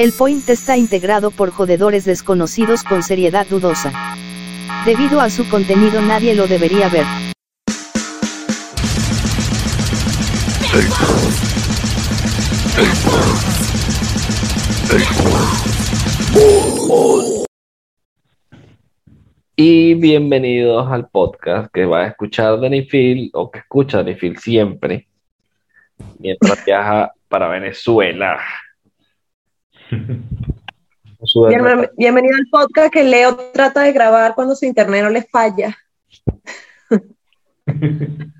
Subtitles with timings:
[0.00, 3.92] El point está integrado por jodedores desconocidos con seriedad dudosa.
[4.86, 7.04] Debido a su contenido nadie lo debería ver.
[19.54, 22.88] Y bienvenidos al podcast que va a escuchar Danny
[23.34, 25.08] o que escucha Danny siempre
[26.18, 28.40] mientras viaja para Venezuela.
[31.96, 35.76] Bienvenido al podcast que Leo trata de grabar cuando su internet no le falla.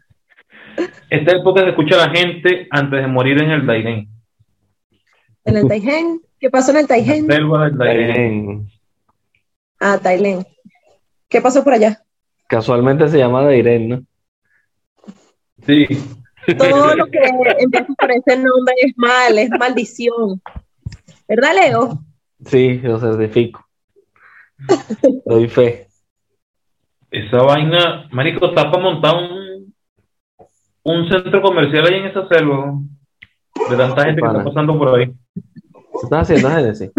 [1.11, 4.09] Este es el podcast que escucha la gente antes de morir en el Daigen.
[5.45, 6.23] ¿En el Daigen?
[6.39, 7.27] ¿Qué pasó en el Daigen?
[9.79, 10.47] Ah, Tailen.
[11.29, 12.03] ¿Qué pasó por allá?
[12.47, 14.03] Casualmente se llama Dairen, ¿no?
[15.67, 15.87] Sí.
[16.57, 17.19] Todo lo que
[17.59, 20.41] empieza por ese nombre es mal, es maldición.
[21.31, 22.05] ¿Verdad, Leo?
[22.45, 23.65] Sí, lo certifico.
[25.25, 25.87] Doy fe.
[27.09, 29.73] Esa vaina, marico, está para montar un,
[30.83, 32.75] un centro comercial ahí en esa selva.
[33.71, 35.07] De tanta gente que está pasando por ahí.
[35.07, 36.91] ¿Qué estás haciendo, Genesis?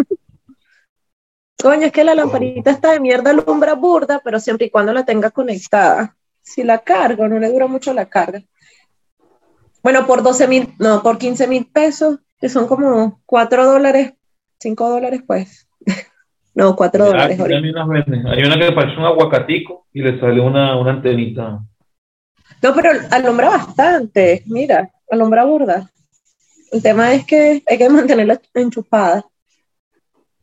[1.62, 5.04] Coño, es que la lamparita está de mierda, alumbra burda, pero siempre y cuando la
[5.04, 6.16] tenga conectada.
[6.40, 8.42] Si la cargo, no le dura mucho la carga.
[9.84, 14.14] Bueno, por 12 mil, no, por 15 mil pesos, que son como 4 dólares,
[14.62, 15.68] 5 dólares, pues.
[16.56, 17.40] no, 4 dólares.
[17.40, 21.60] Hay, hay, una que parece un aguacatico y le sale una, una antenita.
[22.62, 25.90] No, pero alumbra bastante, mira, alumbra burda.
[26.72, 29.26] El tema es que hay que mantenerla enchupada.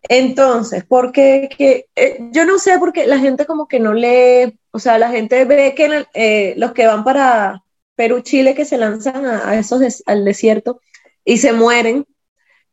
[0.02, 4.58] Entonces, porque que, eh, yo no sé por qué la gente como que no lee,
[4.70, 7.62] o sea, la gente ve que eh, los que van para
[7.94, 10.80] Perú, Chile, que se lanzan a, esos al desierto
[11.25, 12.06] y se mueren,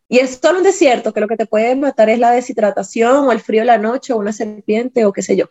[0.08, 3.32] y es solo un desierto que lo que te puede matar es la deshidratación o
[3.32, 5.46] el frío de la noche o una serpiente o qué sé yo.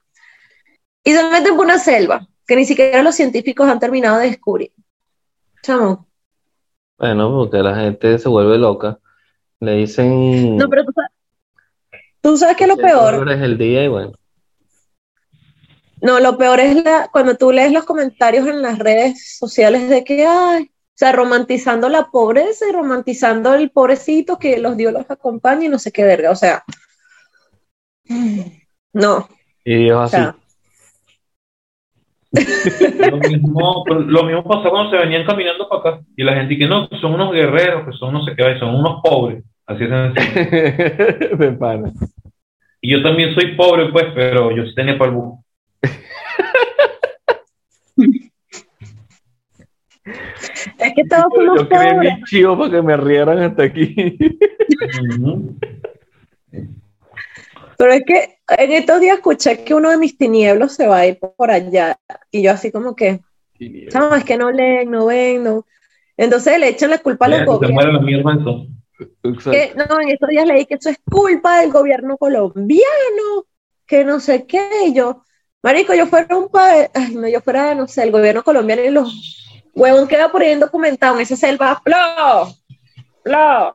[1.03, 4.73] Y se meten por una selva que ni siquiera los científicos han terminado de descubrir.
[5.63, 6.07] Chamo.
[6.99, 8.99] Bueno, porque la gente se vuelve loca.
[9.61, 10.57] Le dicen.
[10.57, 11.11] No, pero tú sabes,
[12.25, 13.31] Tú sabes que lo peor.
[13.31, 14.13] Es el día y bueno.
[16.01, 20.05] No, lo peor es la, cuando tú lees los comentarios en las redes sociales de
[20.05, 25.11] que, ay, o sea, romantizando la pobreza y romantizando el pobrecito que los dios los
[25.11, 26.63] acompaña y no sé qué verga, o sea,
[28.93, 29.29] no.
[29.65, 30.39] Y Dios así.
[33.11, 36.69] lo, mismo, lo mismo pasó cuando se venían caminando para acá y la gente que
[36.69, 39.43] no, que son unos guerreros, que son no sé qué, son unos pobres.
[39.67, 39.91] Así es.
[41.39, 41.93] Me pana.
[42.81, 45.19] Y yo también soy pobre, pues, pero yo sí tenía para el
[50.79, 53.95] Es que todos somos yo chivo para que me rieran hasta aquí.
[57.77, 61.07] Pero es que en estos días escuché que uno de mis tinieblos se va a
[61.07, 61.99] ir por allá.
[62.31, 63.21] Y yo así como que,
[63.93, 65.67] no, es que no leen, no ven, no.
[66.17, 68.05] Entonces le echan la culpa a los gobiernos
[69.23, 73.47] no, en estos días leí que eso es culpa del gobierno colombiano,
[73.87, 75.25] que no sé qué, yo,
[75.63, 79.44] marico, yo fuera un país, no, yo fuera, no sé, el gobierno colombiano y los
[79.75, 81.97] huevos queda por ahí documentado en esa selva, ¡plo!
[83.23, 83.75] ¡plo!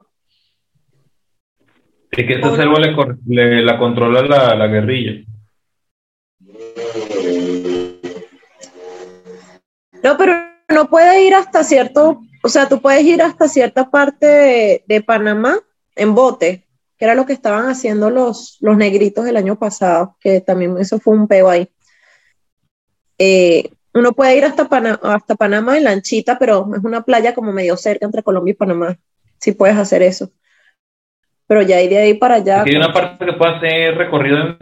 [2.11, 2.79] Es que esa selva
[3.27, 5.23] le, la controla la, la guerrilla.
[10.03, 10.33] No, pero
[10.69, 15.59] no puede ir hasta cierto o sea, tú puedes ir hasta cierta parte de, Panamá
[15.95, 16.67] en bote,
[16.97, 20.99] que era lo que estaban haciendo los, los negritos el año pasado, que también eso
[20.99, 21.69] fue un peo ahí.
[23.17, 24.63] Eh, uno puede ir hasta,
[25.03, 28.97] hasta Panamá en lanchita, pero es una playa como medio cerca entre Colombia y Panamá.
[29.39, 30.31] Sí puedes hacer eso.
[31.47, 32.63] Pero ya hay de ahí para allá.
[32.63, 34.57] hay una parte que puede ser recorrido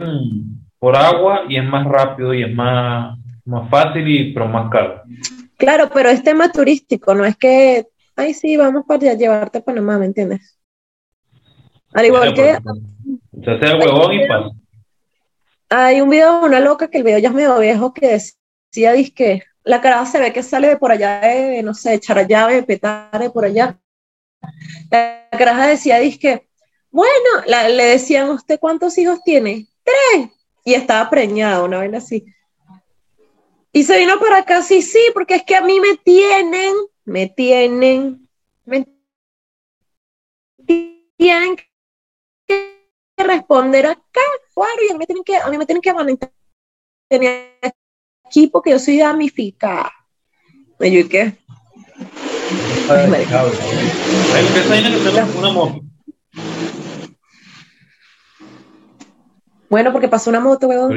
[0.78, 5.02] por agua y es más rápido y es más, más fácil y pero más caro.
[5.58, 7.86] Claro, pero es tema turístico, no es que,
[8.16, 10.58] ay, sí, vamos para llevarte a Panamá, ¿me entiendes?
[11.92, 12.58] Al igual que...
[13.44, 14.50] Se hace el huevón y pasa.
[15.70, 18.38] Hay un video de una loca que el video ya es medio viejo que decía,
[18.70, 23.30] que la cara se ve que sale de por allá, de, no sé, Charallave, Petare,
[23.30, 23.78] por allá.
[24.90, 26.48] La caraja decía, que
[26.90, 29.66] bueno, le decían, ¿usted cuántos hijos tiene?
[29.82, 30.30] Tres.
[30.64, 32.24] Y estaba preñada, una vez así.
[33.72, 36.74] Y se vino para acá, sí, sí, porque es que a mí me tienen,
[37.04, 38.28] me tienen,
[38.64, 38.86] me
[41.16, 41.56] tienen
[42.46, 42.78] que
[43.18, 44.20] responder acá,
[44.54, 45.92] claro, y a mí me tienen que, a mí me tienen que
[47.08, 47.58] tener
[48.28, 49.90] aquí porque yo soy damnificada.
[50.80, 51.32] ¿Y yo qué?
[59.68, 60.92] Bueno, porque pasó una moto, weón.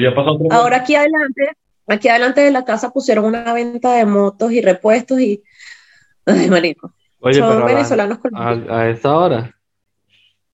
[0.49, 1.49] Ahora aquí adelante,
[1.87, 5.43] aquí adelante de la casa pusieron una venta de motos y repuestos y.
[6.25, 6.93] Ay, marico.
[7.19, 8.49] Oye, Son pero a, la- venezolanos con- a,
[8.79, 9.55] a esa hora.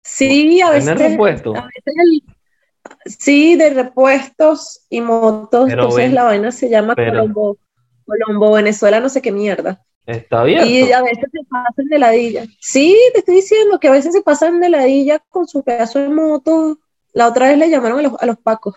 [0.03, 1.11] Sí, a ¿Tener veces.
[1.11, 1.51] repuesto?
[1.57, 2.23] a veces el-
[3.07, 5.67] sí, de repuestos y motos.
[5.69, 7.59] Pero entonces ven, la vaina se llama pero- Colombo,
[8.05, 9.83] Colombo, Venezuela, no sé qué mierda.
[10.07, 10.67] Está abierto.
[10.69, 12.45] Y a veces se pasan de ladilla.
[12.61, 16.09] Sí, te estoy diciendo que a veces se pasan de ladilla con su pedazo de
[16.09, 16.79] moto.
[17.13, 18.77] La otra vez le llamaron a los, a los pacos.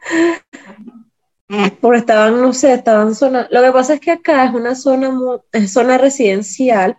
[1.80, 3.48] Porque estaban, no sé, estaban zona.
[3.50, 5.10] Lo que pasa es que acá es una zona,
[5.52, 6.98] es zona residencial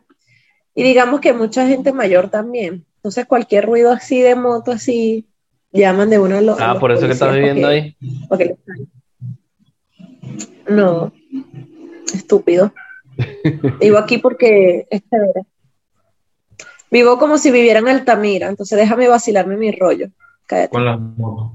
[0.75, 2.85] y digamos que mucha gente mayor también.
[2.97, 5.27] Entonces cualquier ruido así de moto así
[5.73, 6.59] llaman de uno a los.
[6.59, 7.95] a Ah, los por eso que estás viviendo porque- ahí.
[8.29, 8.55] porque
[10.69, 11.11] No,
[12.13, 12.73] estúpido.
[13.79, 15.43] Vivo aquí porque es chévere.
[16.89, 20.07] Vivo como si viviera en Altamira, entonces déjame vacilarme mi rollo.
[20.47, 20.69] Cállate.
[20.69, 21.51] Con las motos.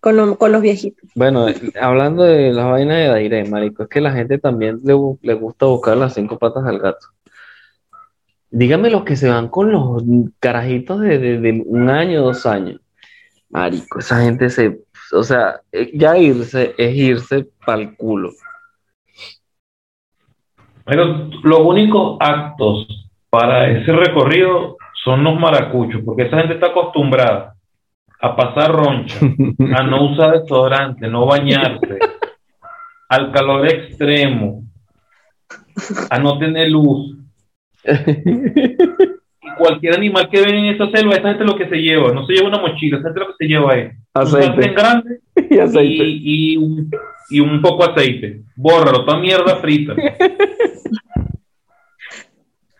[0.00, 1.08] Con, lo- con los viejitos.
[1.14, 1.46] Bueno,
[1.80, 4.92] hablando de las vainas de Dairé, marico, es que la gente también le
[5.34, 7.06] gusta buscar las cinco patas al gato.
[8.50, 10.02] Dígame los que se van con los
[10.40, 12.80] carajitos de, de- de un año, dos años.
[13.52, 14.80] Marico, esa gente se,
[15.12, 18.30] o sea, eh, ya irse es irse pa'l culo.
[20.86, 27.54] Pero los únicos actos para ese recorrido son los maracuchos, porque esa gente está acostumbrada
[28.22, 31.98] a pasar roncha, a no usar desodorante, no bañarse,
[33.10, 34.62] al calor extremo,
[36.08, 37.18] a no tener luz.
[39.62, 42.32] Cualquier animal que ven en esa selva, esa gente lo que se lleva, no se
[42.32, 45.20] lleva una mochila, esa gente lo que se lleva es un Aceite grande
[45.50, 46.04] y aceite.
[46.04, 46.90] y, y un,
[47.30, 48.42] y un poco de aceite.
[48.56, 49.94] Bórralo, toda mierda frita.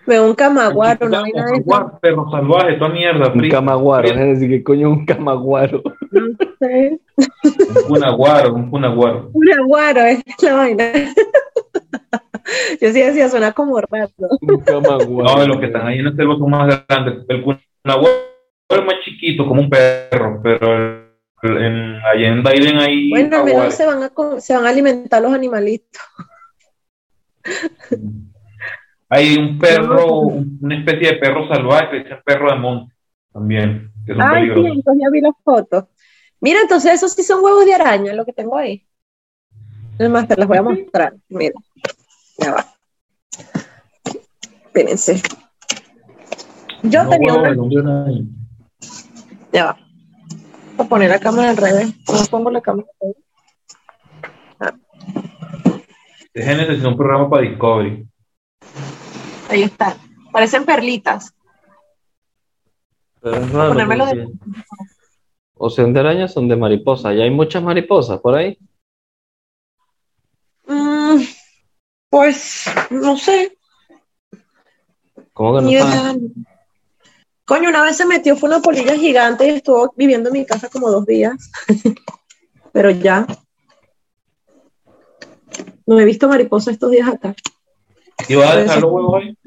[0.05, 3.57] Veo un camaguaro, una vaina de Jaguar, perro salvaje, toda mierda Un frita.
[3.59, 5.81] camaguaro, es decir, que coño es un camaguaro.
[6.11, 6.27] no
[6.59, 6.99] sé.
[7.17, 9.31] Un cunaguaro, un cunaguaro.
[9.33, 10.85] Un aguaro es la vaina.
[12.81, 14.29] Yo sí decía, suena como rato.
[14.41, 15.07] Un camaguaro.
[15.37, 17.25] No, de los que están ahí en el selva son más grandes.
[17.29, 18.23] El cunaguaro
[18.71, 21.09] es más chiquito, como un perro, pero el-
[21.43, 25.21] en, allá en Daiden hay Bueno, al menos se van a, se van a alimentar
[25.21, 26.01] los animalitos.
[29.09, 32.95] Hay un perro, una especie de perro salvaje que dicen perro de monte
[33.33, 35.85] también, que son Ay, sí, entonces ya vi las fotos.
[36.41, 38.87] Mira, entonces esos sí son huevos de araña, lo que tengo ahí.
[39.99, 41.15] Es más, te las voy a mostrar.
[41.29, 41.55] Mira,
[42.39, 42.67] ya va.
[44.67, 45.23] Espérense.
[46.83, 48.11] Yo No, tenía una.
[49.53, 49.77] Ya va.
[50.77, 51.95] Voy a poner la cámara al revés.
[52.07, 53.17] ¿Cómo pongo la cámara al revés?
[56.35, 58.07] Dejen necesitar un programa para Discovery.
[59.51, 59.97] Ahí está.
[60.33, 61.35] Parecen perlitas.
[63.21, 64.29] Pero es raro, Ponérmelo de-
[65.55, 67.15] O son de arañas, son de mariposas.
[67.15, 68.59] Ya hay muchas mariposas por ahí.
[72.13, 73.57] Pues, no sé.
[75.33, 76.19] ¿Cómo que no.
[77.47, 80.69] Coño, una vez se metió, fue una polilla gigante y estuvo viviendo en mi casa
[80.69, 81.51] como dos días.
[82.73, 83.27] Pero ya.
[85.87, 87.35] No he visto mariposa estos días acá.
[88.29, 89.39] ¿Y vas a dejar los huevos ahí?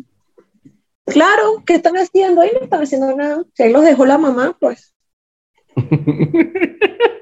[1.06, 2.42] Claro, ¿qué están haciendo?
[2.42, 3.44] Ahí no están haciendo nada.
[3.54, 4.92] Si ahí los dejó la mamá, pues.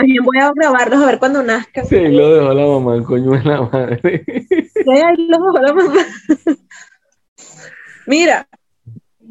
[0.00, 1.86] También voy a grabarlos a ver cuando nazcan.
[1.86, 4.24] Sí, lo dejó la mamá, el coño de la madre.
[4.48, 6.06] Sí, ahí los dejó la mamá.
[8.06, 8.48] Mira,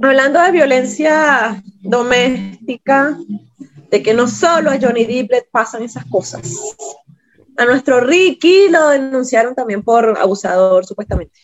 [0.02, 3.18] hablando de violencia doméstica,
[3.90, 6.76] de que no solo a Johnny Depp le pasan esas cosas.
[7.58, 11.40] A nuestro Ricky lo denunciaron también por abusador, supuestamente.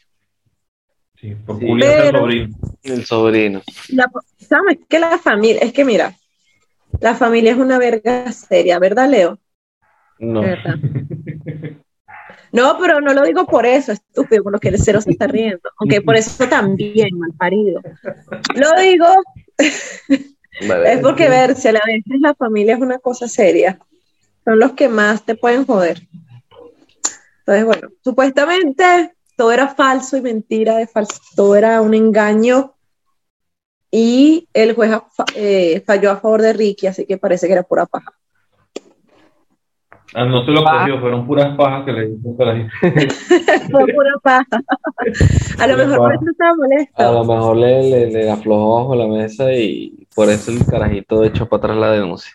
[1.19, 1.71] Sí, por Sí.
[1.71, 2.55] al Pero- sobrino.
[2.83, 3.61] El sobrino.
[3.89, 4.05] La,
[4.37, 5.61] ¿Sabes que la familia?
[5.61, 6.15] Es que mira,
[6.99, 9.39] la familia es una verga seria, ¿verdad, Leo?
[10.19, 10.41] No.
[10.41, 10.75] Verdad.
[12.51, 15.27] No, pero no lo digo por eso, estúpido, por lo que el cero se está
[15.27, 15.69] riendo.
[15.77, 17.81] Aunque por eso también, mal parido.
[18.55, 19.07] Lo digo
[20.67, 20.93] Vale.
[20.93, 23.77] es porque verse a la vez la familia es una cosa seria.
[24.45, 26.07] Son los que más te pueden joder.
[27.39, 32.74] Entonces, bueno, supuestamente todo era falso y mentira de falso, todo era un engaño.
[33.97, 34.91] Y el juez
[35.37, 38.11] eh, falló a favor de Ricky, así que parece que era pura paja.
[40.13, 42.67] Ah, no se lo cogió, fueron puras pajas que le hizo para ahí.
[43.71, 44.45] Fue pura paja.
[45.59, 46.93] A lo mejor por eso estaba molesto.
[46.97, 51.23] A lo mejor le, le, le aflojó bajo la mesa y por eso el carajito
[51.23, 52.33] echó para atrás la denuncia.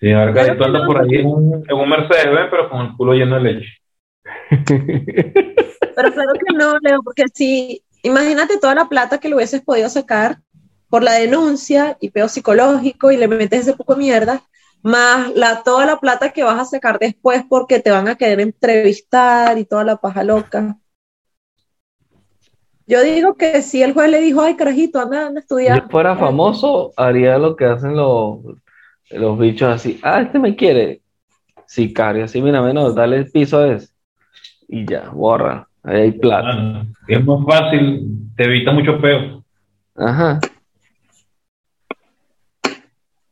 [0.00, 0.86] Sí, ahora Claro no.
[0.86, 2.50] por ahí en un, en un Mercedes, ¿ven?
[2.50, 3.68] pero con el culo lleno de leche.
[5.94, 9.88] Pero claro que no, Leo, porque si, imagínate toda la plata que le hubieses podido
[9.88, 10.40] sacar
[10.88, 14.42] por la denuncia y peo psicológico y le metes ese poco de mierda,
[14.82, 18.40] más la, toda la plata que vas a sacar después porque te van a querer
[18.40, 20.76] entrevistar y toda la paja loca.
[22.86, 25.82] Yo digo que si el juez le dijo, ay, carajito, anda, anda a Si estudiar.
[25.82, 28.40] yo fuera famoso, haría lo que hacen los,
[29.10, 30.00] los bichos así.
[30.02, 31.02] Ah, este me quiere.
[31.66, 33.92] Sicario, así, mira, menos, dale el piso a ese.
[34.68, 35.68] Y ya, borra.
[35.84, 36.48] Ahí hay plata.
[36.52, 39.44] Ah, Es más fácil, te evita mucho peo.
[39.96, 40.40] Ajá.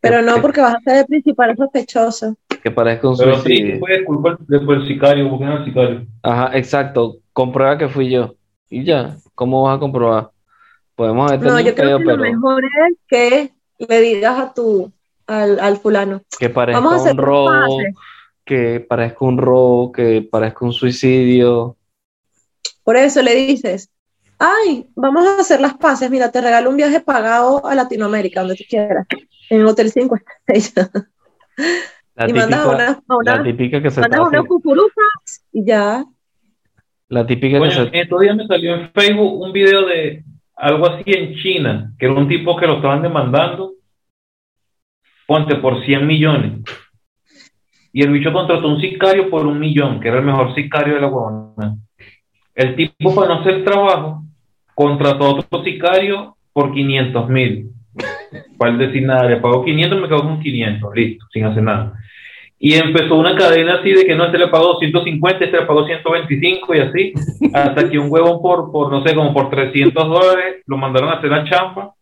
[0.01, 2.37] Pero no Que- porque vas a ser el principal sospechoso.
[2.63, 3.81] Que parezca un Pero sí, suicidio.
[3.81, 6.07] puedes culpar después el sicario, busquen al sicario.
[6.23, 7.17] Ajá, exacto.
[7.33, 8.35] Comprueba que fui yo.
[8.69, 10.31] Y ya, ¿cómo vas a comprobar?
[10.95, 14.93] Podemos haber No, yo creo que lo mejor es que le digas a tu,
[15.27, 17.79] al, al fulano, que parezca vamos a hacer un robo,
[18.45, 21.77] que parezca un robo, que parezca un suicidio.
[22.85, 23.91] Por eso le dices,
[24.39, 28.57] ay, vamos a hacer las paces, mira, te regalo un viaje pagado a Latinoamérica, donde
[28.57, 29.07] tú quieras,
[29.51, 30.17] en Hotel 5
[30.49, 30.91] estrellas.
[32.15, 34.45] La y mandas a típica, una, a la una, típica que se mandas una
[35.53, 36.05] y ya.
[37.09, 40.25] la típica que Coño, se estos días me salió en Facebook un video de
[40.57, 43.73] algo así en China, que era un tipo que lo estaban demandando,
[45.27, 46.61] ponte por 100 millones.
[47.93, 51.01] Y el bicho contrató un sicario por un millón, que era el mejor sicario de
[51.01, 51.77] la huevona.
[52.55, 54.23] El tipo, para no hacer trabajo,
[54.75, 57.71] contrató a otro sicario por 500 mil.
[58.59, 61.95] Para decir nada, le pagó 500, me quedó con 500, listo, sin hacer nada.
[62.59, 65.87] Y empezó una cadena así de que no, este le pagó 150, este le pagó
[65.87, 67.13] 125 y así,
[67.55, 71.15] hasta que un huevón por, por, no sé, como por 300 dólares lo mandaron a
[71.15, 71.95] hacer la champa.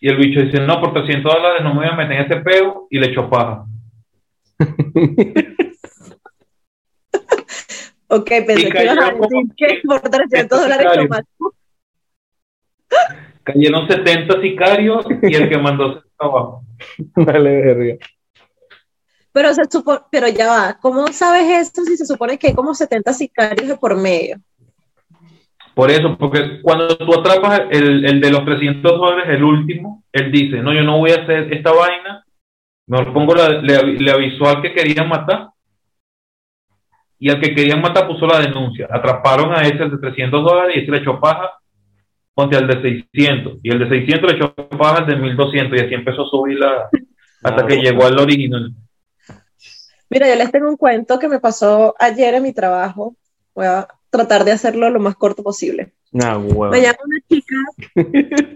[0.00, 2.36] Y el bicho dice, no, por 300 dólares no me voy a meter en ese
[2.36, 3.64] peo y le echó paja.
[8.08, 11.22] Ok, pensé que ibas a decir que por 300 estos dólares tomas.
[13.44, 16.62] Cayeron 70 sicarios y el que mandó se abajo.
[17.16, 18.06] Vale, verga.
[19.32, 22.74] Pero, se supo- pero ya va, ¿cómo sabes esto si se supone que hay como
[22.74, 24.38] 70 sicarios de por medio?
[25.74, 30.32] Por eso, porque cuando tú atrapas el, el de los 300 dólares, el último, él
[30.32, 32.24] dice, no, yo no voy a hacer esta vaina,
[32.88, 35.50] mejor pongo la, le, le avisó al que querían matar,
[37.18, 38.86] y al que querían matar puso la denuncia.
[38.90, 41.52] Atraparon a ese el de 300 dólares y ese le echó paja,
[42.34, 45.84] ponte al de 600, y el de 600 le echó paja al de 1200, y
[45.84, 46.88] así empezó a subir la,
[47.42, 48.72] hasta Ah, que llegó al original.
[50.10, 53.14] Mira, yo les tengo un cuento que me pasó ayer en mi trabajo.
[53.54, 55.92] Voy a tratar de hacerlo lo más corto posible.
[56.12, 56.70] Huevo.
[56.70, 57.56] Me llama una chica,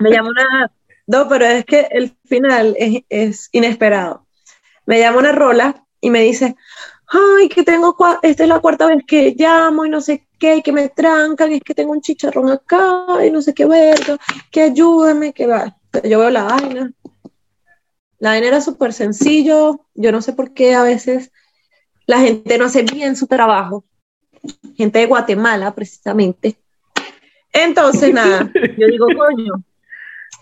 [0.01, 0.73] me llama una...
[1.07, 4.27] No, pero es que el final es, es inesperado.
[4.87, 6.57] Me llama una rola y me dice,
[7.13, 10.63] ay, que tengo, esta es la cuarta vez que llamo y no sé qué, y
[10.63, 14.19] que me trancan, es que tengo un chicharrón acá y no sé qué verga,
[14.51, 15.77] que ayúdame, que va.
[16.05, 16.93] Yo veo la vaina.
[18.19, 21.33] La vaina era súper sencillo, yo no sé por qué a veces
[22.07, 23.85] la gente no hace bien su trabajo.
[24.77, 26.57] Gente de Guatemala, precisamente.
[27.53, 29.63] Entonces, nada, yo digo, coño,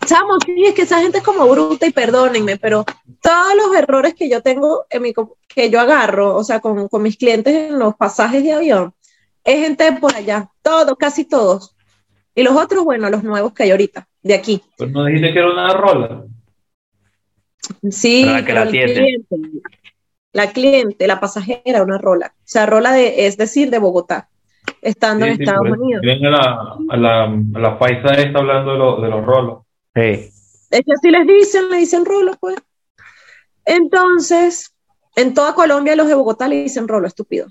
[0.06, 2.84] chamo, sí, es que esa gente es como bruta y perdónenme, pero
[3.22, 5.12] todos los errores que yo tengo, en mi,
[5.48, 8.94] que yo agarro, o sea, con, con mis clientes en los pasajes de avión,
[9.44, 11.76] es gente de por allá, todos, casi todos.
[12.34, 14.62] Y los otros, bueno, los nuevos que hay ahorita, de aquí.
[14.78, 16.24] Pero no dijiste que era una rola.
[17.90, 19.36] Sí, Para que pero la cliente,
[20.32, 22.34] la cliente, la pasajera, una rola.
[22.38, 24.28] O sea, rola de, es decir, de Bogotá,
[24.80, 25.70] estando en Sí, Estados.
[25.78, 26.02] Unidos.
[26.02, 29.62] Ven a la, a la, a la paisa esta hablando de, lo- de los rolos.
[30.70, 32.56] Es que así les dicen, le dicen rolo, pues.
[33.64, 34.74] Entonces,
[35.16, 37.48] en toda Colombia los de Bogotá le dicen rolo, estúpido.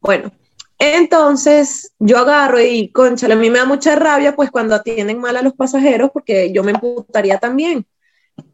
[0.00, 0.32] Bueno,
[0.78, 5.36] entonces yo agarro y, concha, a mí me da mucha rabia, pues cuando atienden mal
[5.36, 7.86] a los pasajeros, porque yo me emputaría también.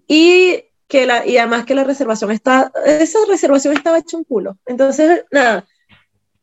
[0.06, 4.58] Y que la, y además que la reservación está, esa reservación estaba hecha un culo.
[4.66, 5.66] Entonces, nada,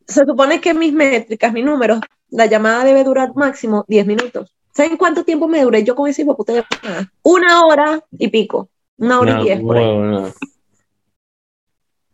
[0.08, 4.56] se supone que mis métricas, mis números, la llamada debe durar máximo 10 minutos.
[4.82, 7.12] ¿Saben cuánto tiempo me duré yo con ese hijo de puta llamada?
[7.22, 8.68] Una hora y pico.
[8.98, 10.34] Una hora nah, y diez por ahí.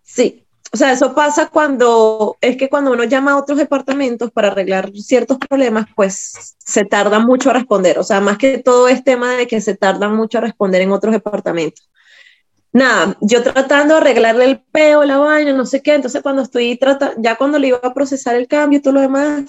[0.03, 0.43] Sí.
[0.74, 4.91] O sea, eso pasa cuando, es que cuando uno llama a otros departamentos para arreglar
[4.95, 8.00] ciertos problemas, pues se tarda mucho a responder.
[8.00, 10.91] O sea, más que todo es tema de que se tardan mucho a responder en
[10.91, 11.89] otros departamentos.
[12.74, 15.93] Nada, yo tratando de arreglarle el peo, la vaina, no sé qué.
[15.93, 19.01] Entonces, cuando estoy tratando, ya cuando le iba a procesar el cambio y todo lo
[19.01, 19.45] demás,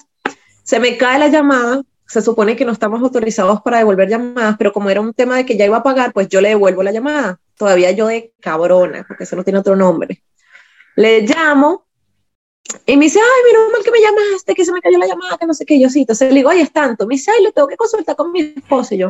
[0.63, 1.81] se me cae la llamada.
[2.09, 5.45] Se supone que no estamos autorizados para devolver llamadas, pero como era un tema de
[5.45, 7.39] que ya iba a pagar, pues yo le devuelvo la llamada.
[7.55, 10.23] Todavía yo de cabrona, porque eso no tiene otro nombre.
[10.95, 11.85] Le llamo
[12.85, 15.37] y me dice, ay, menos mal que me llamaste, que se me cayó la llamada,
[15.37, 15.79] que no sé qué.
[15.79, 17.05] Yo sí, entonces le digo, ay, es tanto.
[17.05, 18.95] Me dice, ay, lo tengo que consultar con mi esposo.
[18.95, 19.07] Y yo,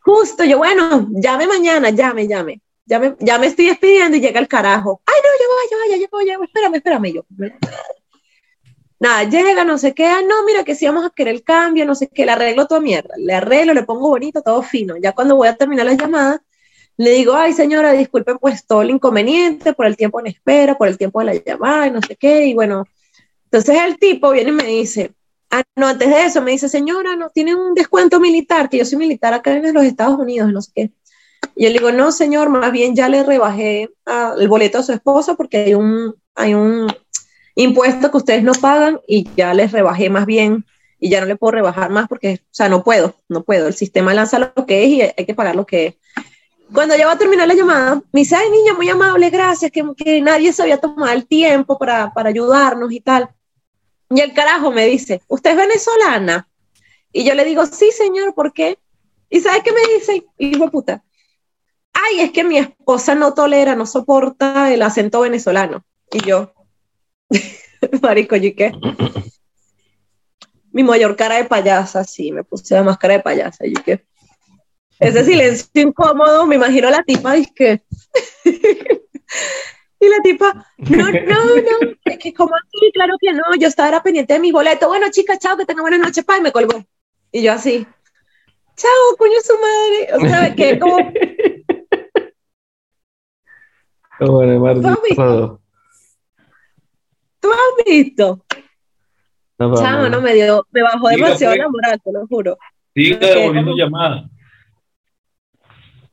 [0.00, 2.60] justo, yo, bueno, llame mañana, llame, llame.
[2.84, 5.00] Ya me, ya me estoy despidiendo y llega el carajo.
[5.06, 7.12] Ay, no, ya voy, ya voy, ya voy, ya voy, espérame, espérame.
[7.12, 7.24] Yo,
[9.02, 11.84] nada, llega, no sé qué, ah, no, mira que si vamos a querer el cambio,
[11.84, 14.96] no sé qué, le arreglo toda mierda, le arreglo, le pongo bonito, todo fino.
[14.96, 16.40] Ya cuando voy a terminar la llamada,
[16.96, 20.86] le digo, ay señora, disculpe pues todo el inconveniente por el tiempo en espera, por
[20.86, 22.86] el tiempo de la llamada no sé qué, y bueno,
[23.46, 25.12] entonces el tipo viene y me dice,
[25.50, 28.84] ah, no, antes de eso me dice, señora, no, tiene un descuento militar, que yo
[28.84, 30.92] soy militar acá en los Estados Unidos, no sé qué.
[31.56, 33.90] Y yo le digo, no, señor, más bien ya le rebajé
[34.38, 36.86] el boleto a su esposa porque hay un, hay un
[37.54, 40.64] impuesto que ustedes no pagan y ya les rebajé más bien
[40.98, 43.66] y ya no le puedo rebajar más porque, o sea, no puedo, no puedo.
[43.66, 45.94] El sistema lanza lo que es y hay que pagar lo que es.
[46.72, 49.84] Cuando ya va a terminar la llamada, me dice, ay, niña, muy amable, gracias, que,
[49.96, 53.28] que nadie se había tomado el tiempo para, para ayudarnos y tal.
[54.08, 56.48] Y el carajo me dice, ¿usted es venezolana?
[57.12, 58.78] Y yo le digo, sí, señor, ¿por qué?
[59.28, 60.26] ¿Y sabe qué me dice?
[60.38, 61.04] Hijo de puta,
[61.92, 65.84] ay, es que mi esposa no tolera, no soporta el acento venezolano.
[66.10, 66.52] Y yo,
[68.02, 68.72] marico, ¿y qué?
[70.72, 74.04] mi mayor cara de payasa, sí, me puse la máscara de payasa, ¿y qué?
[74.98, 77.82] Ese silencio incómodo, me imagino la tipa, y que...
[80.00, 84.02] y la tipa, no, no, no, es que como así, claro que no, yo estaba
[84.02, 86.82] pendiente de mi boleto, bueno, chica, chao, que tenga buena noche, pa, y me colgó.
[87.30, 87.86] Y yo así,
[88.76, 90.96] chao, coño su madre, o sea, que como
[97.42, 98.44] ¿Tú has visto?
[99.58, 102.56] No, Chamo, no me dio, me bajó demasiado la moral, te lo juro.
[102.94, 104.30] Sigue devolviendo llamadas.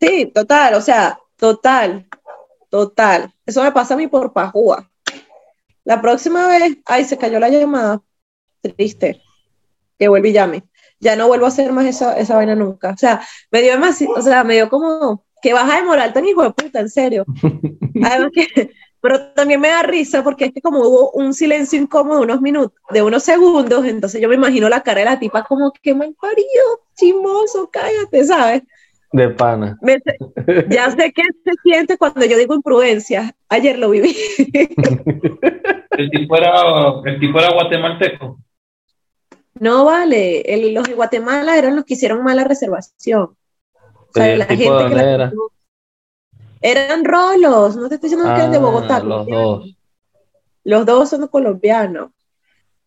[0.01, 2.07] Sí, total, o sea, total,
[2.69, 3.31] total.
[3.45, 4.89] Eso me pasa a mí por pajúa.
[5.83, 8.01] La próxima vez, ay, se cayó la llamada.
[8.61, 9.21] Triste.
[9.99, 10.63] Que vuelve y llame.
[10.99, 12.91] Ya no vuelvo a hacer más esa, esa vaina nunca.
[12.91, 13.21] O sea,
[13.51, 16.51] me dio demasiado, o sea, me dio como que baja de moral tan hijo de
[16.51, 17.25] puta, en serio.
[18.03, 18.71] Además que,
[19.01, 22.41] pero también me da risa porque es que como hubo un silencio incómodo de unos
[22.41, 25.93] minutos, de unos segundos, entonces yo me imagino la cara de la tipa como que
[25.93, 28.63] mal parido, chimoso, cállate, ¿sabes?
[29.11, 29.77] De pana.
[30.69, 33.35] ya sé qué se siente cuando yo digo imprudencia.
[33.47, 34.15] Ayer lo viví.
[35.91, 36.53] el tipo era,
[37.05, 38.37] el tipo era guatemalteco.
[39.55, 43.35] No vale, los de Guatemala eran los que hicieron mala reservación
[44.15, 45.31] la gente
[46.61, 48.99] Eran rolos, no te estoy diciendo que eran de ah, Bogotá.
[48.99, 49.75] Los dos.
[50.63, 52.11] Los dos son colombianos.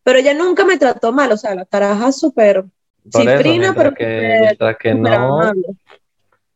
[0.02, 2.64] Pero ella nunca me trató mal, o sea, la caraja súper
[3.10, 5.52] cifrina, pero que, que no.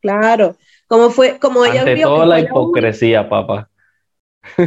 [0.01, 0.57] Claro,
[0.89, 3.69] como fue, como ella Ante toda la hipocresía, papá.
[4.59, 4.67] no,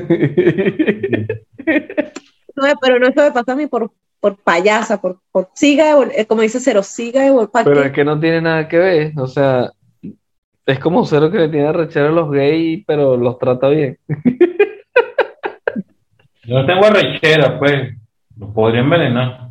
[2.81, 6.41] pero no eso me pasa a mí por, por payasa, por, por siga, eh, como
[6.41, 7.23] dice Cero, siga.
[7.63, 9.71] Pero es que no tiene nada que ver, o sea,
[10.71, 13.97] es como Cero que le tiene arrechera a los gays, pero los trata bien.
[16.43, 17.95] Yo no tengo arrechera, pues.
[18.37, 19.49] Los podría envenenar.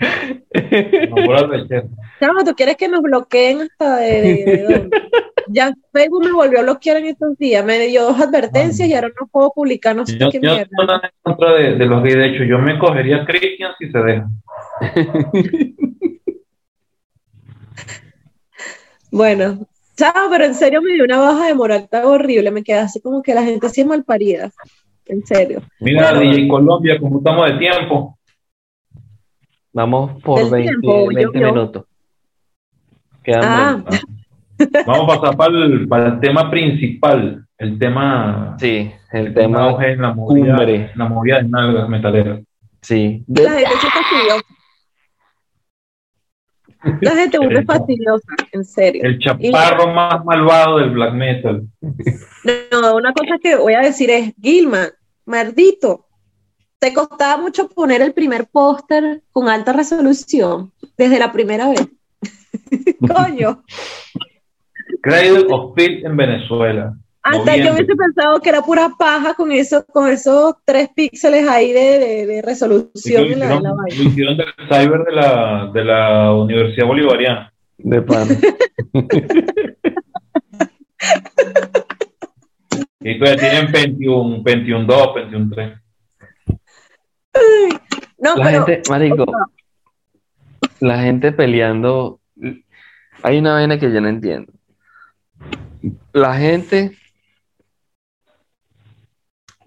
[0.00, 1.84] No por arrechera.
[2.20, 4.90] Chamo, ¿tú quieres que nos bloqueen hasta de,
[5.50, 7.64] Ya Facebook me volvió a bloquear en estos días.
[7.64, 10.68] Me dio dos advertencias y ahora no puedo publicar no sé yo, qué yo mierda.
[10.76, 12.16] No en contra de, de, los gays.
[12.16, 14.28] De hecho, yo me cogería a Christian si se deja.
[19.10, 19.66] bueno,
[19.98, 23.00] Chao, pero en serio me dio una baja de moral tan horrible, me quedé así
[23.00, 24.50] como que la gente así es mal parida.
[25.06, 25.62] En serio.
[25.80, 28.16] Mira, DJ Colombia, ¿cómo estamos de tiempo?
[29.72, 30.76] Vamos por 20,
[31.34, 31.84] minutos.
[33.34, 33.82] Ah.
[34.86, 38.56] Vamos a pasar para el, para el, tema principal, el tema.
[38.58, 40.92] Sí, el, tema, en la movida, cumbre.
[40.94, 42.40] La movida de nalgas metaleras.
[42.82, 43.24] Sí.
[43.26, 43.88] La gente se
[47.00, 49.02] la gente vuelve fastidiosa, en serio.
[49.04, 51.66] El chaparro más malvado del black metal.
[52.72, 54.88] No, una cosa que voy a decir es, Gilman,
[55.24, 56.06] maldito,
[56.78, 61.88] te costaba mucho poner el primer póster con alta resolución desde la primera vez.
[63.00, 63.62] Coño.
[65.02, 66.96] Cradle of Filth en Venezuela.
[67.30, 71.72] Hasta yo hubiese pensado que era pura paja con eso, con esos tres píxeles ahí
[71.72, 73.96] de, de, resolución en la, la vaina.
[73.96, 77.52] Lo hicieron del cyber de la, de la Universidad Bolivariana.
[77.76, 78.28] De pan.
[83.00, 85.72] y todavía tienen 21, 21 2, 21 3.
[88.18, 89.26] No, la pero, gente, marico,
[90.80, 92.20] la gente peleando.
[93.22, 94.52] Hay una vaina que yo no entiendo.
[96.12, 96.96] La gente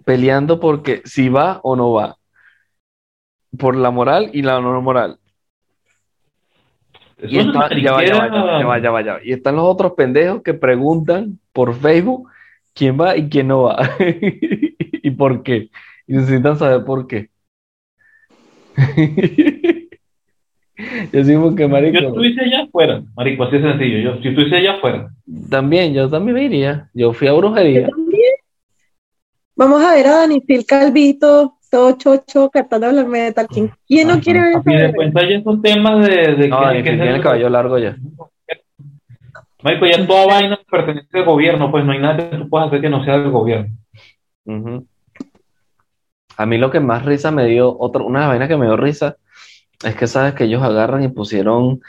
[0.04, 2.16] peleando porque si va o no va.
[3.58, 5.18] Por la moral y la no moral.
[7.22, 9.92] Y, está, ya, va, ya, va, ya, va, ya, va, ya Y están los otros
[9.92, 12.28] pendejos que preguntan por Facebook
[12.74, 13.78] quién va y quién no va.
[13.98, 15.70] y por qué.
[16.06, 17.28] Y necesitan saber por qué.
[21.12, 22.00] Yo que marico.
[22.00, 23.98] Yo estuviese allá afuera, marico, así es sencillo.
[23.98, 25.10] Yo, si estuviese allá afuera.
[25.48, 26.88] También, yo también me iría.
[26.94, 27.88] Yo fui a brujería.
[29.54, 33.46] Vamos a ver a Dani Phil Calvito, todo chocho, cantando black metal.
[33.48, 34.62] ¿Quién, ¿quién no quiere ver eso?
[34.66, 37.96] Y después ya son temas de, de no, que, que tiene el cabello largo ya.
[39.62, 42.80] Marico, ya toda vaina pertenece al gobierno, pues no hay nada que tú puedas hacer
[42.80, 43.76] que no sea del gobierno.
[46.36, 49.16] A mí lo que más risa me dio, otra, una vaina que me dio risa,
[49.84, 51.80] es que sabes que ellos agarran y pusieron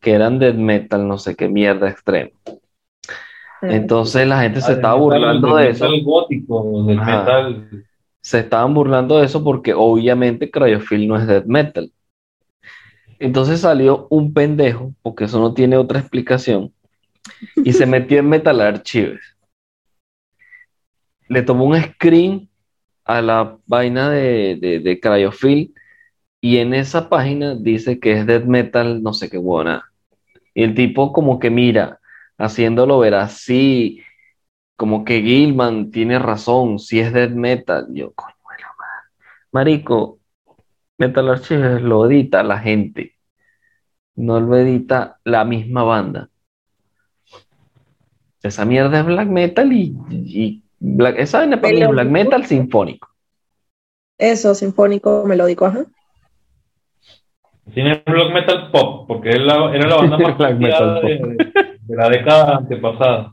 [0.00, 2.30] que eran death metal, no sé qué mierda extremo.
[3.62, 5.88] Entonces la gente se estaba burlando de eso.
[6.02, 7.84] Gótico, del metal.
[8.20, 11.90] Se estaban burlando de eso porque obviamente Cryofil no es death metal.
[13.18, 16.72] Entonces salió un pendejo, porque eso no tiene otra explicación,
[17.56, 19.20] y se metió en Metal Archives.
[21.28, 22.48] Le tomó un screen
[23.04, 25.74] a la vaina de, de, de Cryofil
[26.40, 29.84] y en esa página dice que es death metal, no sé qué buena.
[30.54, 31.99] Y el tipo como que mira,
[32.40, 34.02] haciéndolo ver así,
[34.76, 37.86] como que Gilman tiene razón, si es death metal.
[37.92, 38.36] Yo, coño,
[39.52, 40.18] Marico,
[40.98, 43.14] Metal Archives lo edita la gente,
[44.14, 46.28] no lo edita la misma banda.
[48.42, 53.08] Esa mierda es black metal y, y black, esa es black metal sinfónico.
[54.16, 55.84] Eso, sinfónico, melódico, ajá.
[57.74, 61.36] Tiene black metal pop, porque era la banda más de,
[61.82, 63.32] de, la década antepasada.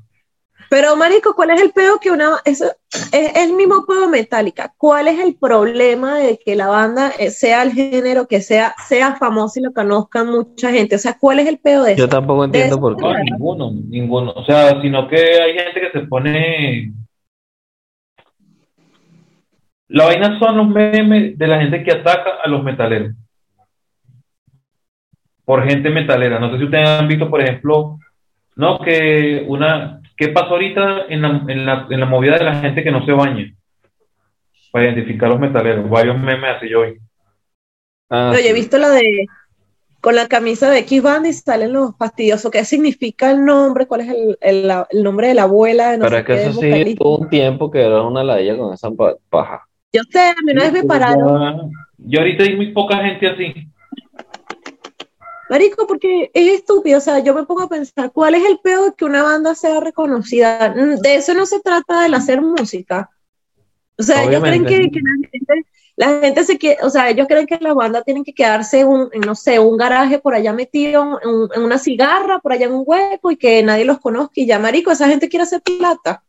[0.69, 2.31] Pero, Marico, ¿cuál es el pedo que una.
[2.43, 4.73] Es, es el mismo pedo metálica.
[4.77, 9.15] ¿Cuál es el problema de que la banda eh, sea el género que sea, sea
[9.15, 10.95] famosa y lo conozcan mucha gente?
[10.95, 12.01] O sea, ¿cuál es el pedo de eso?
[12.01, 13.03] Yo tampoco entiendo por qué.
[13.03, 14.33] No, ninguno, ninguno.
[14.35, 16.91] O sea, sino que hay gente que se pone.
[19.87, 23.13] La vaina son los memes de la gente que ataca a los metaleros
[25.47, 26.39] por gente metalera.
[26.39, 27.99] No sé si ustedes han visto, por ejemplo,
[28.57, 32.55] no que una, ¿qué pasó ahorita en la, en la, en la movida de la
[32.55, 33.49] gente que no se baña?
[34.73, 36.97] Para identificar a los metaleros, varios memes así yo hoy.
[38.09, 39.25] Ah, Oye, he visto la de
[40.01, 42.51] con la camisa de X Band y salen los fastidiosos.
[42.51, 43.87] ¿Qué significa el nombre?
[43.87, 45.95] ¿Cuál es el, el, el nombre de la abuela?
[45.95, 48.89] No Pero es que eso sí tuvo un tiempo que era una ladilla con esa
[49.29, 49.65] paja.
[49.93, 51.71] Yo sé, a mí una vez me pararon.
[51.99, 53.69] Yo ahorita hay muy poca gente así.
[55.49, 58.85] Marico, porque es estúpido, o sea, yo me pongo a pensar, ¿cuál es el peor
[58.85, 60.73] de que una banda sea reconocida?
[60.75, 63.09] Mm, de eso no se trata del hacer música.
[63.97, 64.91] O sea, ellos creen que,
[65.95, 69.09] la, gente, se quiere, o sea, ellos creen que la banda tienen que quedarse en,
[69.25, 73.31] no sé, un garaje por allá metido en, una cigarra, por allá en un hueco
[73.31, 76.21] y que nadie los conozca y ya, marico, esa gente quiere hacer plata.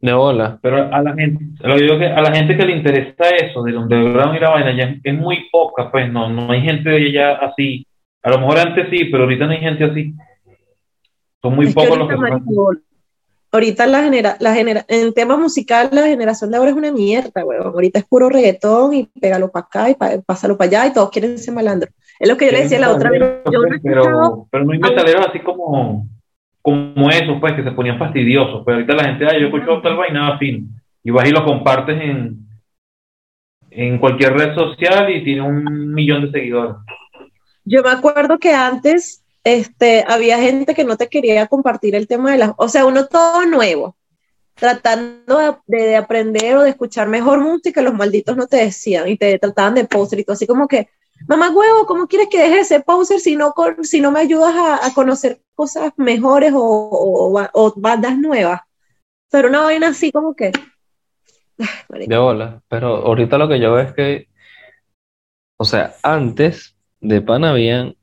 [0.00, 0.58] De bola.
[0.60, 3.72] Pero a la gente, lo digo que a la gente que le interesa eso, de
[3.72, 7.36] donde y la vaina, ya es muy poca, pues no, no hay gente de ella
[7.36, 7.86] así
[8.24, 10.14] a lo mejor antes sí, pero ahorita no hay gente así.
[11.42, 12.16] Son muy pocos los que
[13.52, 17.44] Ahorita la genera, la genera, en tema musical la generación de ahora es una mierda,
[17.44, 17.66] weón.
[17.66, 21.38] Ahorita es puro reggaetón y pégalo para acá y pásalo para allá y todos quieren
[21.38, 21.88] ser malandro.
[22.18, 23.22] Es lo que yo le decía la otra vez.
[23.82, 26.08] Pero, pero no hay metaleros así como,
[26.62, 28.62] como esos, pues, que se ponían fastidiosos.
[28.64, 30.70] Pero ahorita la gente, ay, yo escucho tal vaina fin.
[31.04, 32.38] Y vas y lo compartes en,
[33.70, 36.76] en cualquier red social y tiene un millón de seguidores.
[37.64, 42.32] Yo me acuerdo que antes este, había gente que no te quería compartir el tema
[42.32, 43.96] de las, o sea, uno todo nuevo,
[44.54, 49.38] tratando de, aprender o de escuchar mejor música, los malditos no te decían y te
[49.38, 50.88] trataban de poser y todo así como que,
[51.26, 54.94] mamá huevo, ¿cómo quieres que deje ese poser si no, si no me ayudas a,
[54.94, 58.60] conocer cosas mejores o, o, bandas nuevas?
[59.30, 60.52] Pero una vaina así como que...
[61.88, 64.28] De hola, pero ahorita lo que yo veo es que,
[65.56, 66.73] o sea, antes
[67.04, 67.94] de pan habían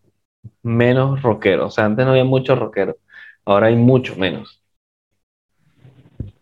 [0.61, 1.67] menos rockeros.
[1.67, 2.95] O sea, antes no había muchos rockeros.
[3.43, 4.61] Ahora hay mucho menos.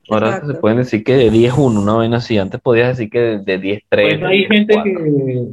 [0.10, 2.38] Ahora se pueden decir que de 10 1, una vez así.
[2.38, 4.20] Antes podías decir que de, 10 3.
[4.20, 5.52] Pues hay gente que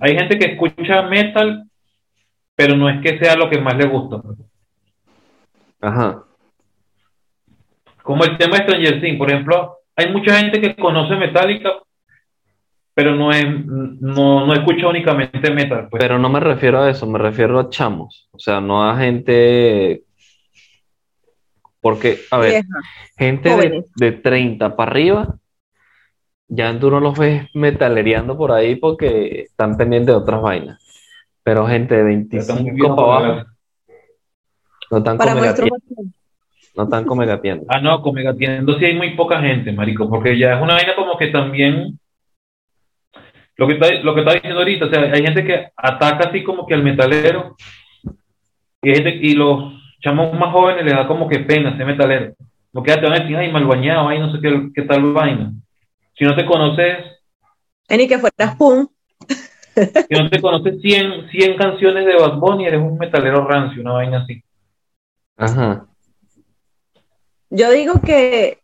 [0.00, 1.64] hay gente que escucha metal,
[2.56, 4.22] pero no es que sea lo que más le gusta.
[5.80, 6.24] Ajá.
[8.02, 11.81] Como el tema de Stranger Things, por ejemplo, hay mucha gente que conoce Metallica
[12.94, 15.88] pero no, es, no, no escucha únicamente metal.
[15.90, 16.00] Pues.
[16.00, 20.04] Pero no me refiero a eso, me refiero a chamos, o sea, no a gente...
[21.80, 22.62] Porque, a ver,
[23.18, 25.34] gente de, 30 para arriba,
[26.46, 30.78] ya tú no los ves metalereando por ahí porque están pendientes de otras vainas.
[31.42, 33.50] Pero gente de 25 para abajo,
[34.92, 35.34] No están Para.
[36.74, 37.66] No están con megatiendas.
[37.68, 40.94] Ah, no, con Megatiendo sí hay muy poca gente, marico, porque ya es una vaina
[40.94, 41.98] como que también
[43.62, 46.42] lo que está, lo que está diciendo ahorita, o sea, hay gente que ataca así
[46.42, 47.54] como que al metalero
[48.82, 49.72] y, hay gente- y los
[50.02, 52.34] chamos más jóvenes les da como que pena ser metalero.
[52.72, 55.12] Porque ya te van a decir, ay, mal bañado, ay, no sé qué, qué tal
[55.12, 55.52] vaina.
[56.18, 56.98] Si no te conoces,
[57.88, 58.88] Eh, Ni que fueras pum.
[60.08, 63.92] si no te conoces 100, 100 canciones de Bad Bunny, eres un metalero rancio, una
[63.92, 64.42] vaina así.
[65.36, 65.86] Ajá.
[67.50, 68.58] Yo digo que,